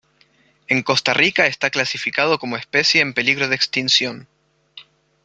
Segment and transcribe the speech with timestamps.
[0.67, 4.27] En Costa Rica está clasificado como especie en peligro de extinción.